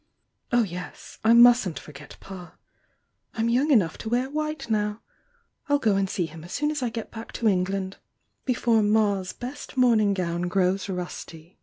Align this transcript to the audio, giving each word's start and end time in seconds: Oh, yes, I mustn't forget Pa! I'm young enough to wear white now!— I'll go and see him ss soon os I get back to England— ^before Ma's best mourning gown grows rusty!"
Oh, 0.51 0.63
yes, 0.63 1.19
I 1.23 1.33
mustn't 1.33 1.77
forget 1.77 2.17
Pa! 2.19 2.55
I'm 3.35 3.49
young 3.49 3.69
enough 3.69 3.99
to 3.99 4.09
wear 4.09 4.31
white 4.31 4.67
now!— 4.67 4.99
I'll 5.69 5.77
go 5.77 5.95
and 5.95 6.09
see 6.09 6.25
him 6.25 6.43
ss 6.43 6.53
soon 6.53 6.71
os 6.71 6.81
I 6.81 6.89
get 6.89 7.11
back 7.11 7.31
to 7.33 7.47
England— 7.47 7.97
^before 8.47 8.83
Ma's 8.83 9.31
best 9.31 9.77
mourning 9.77 10.15
gown 10.15 10.47
grows 10.47 10.89
rusty!" 10.89 11.59